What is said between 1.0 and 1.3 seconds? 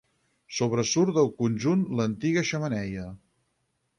del